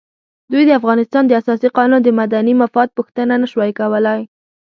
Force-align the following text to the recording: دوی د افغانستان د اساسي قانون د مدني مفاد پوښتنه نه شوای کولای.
دوی 0.51 0.63
د 0.67 0.71
افغانستان 0.79 1.23
د 1.27 1.31
اساسي 1.41 1.69
قانون 1.77 2.01
د 2.03 2.09
مدني 2.21 2.53
مفاد 2.61 2.87
پوښتنه 2.97 3.33
نه 3.41 3.47
شوای 3.51 3.71
کولای. 3.79 4.21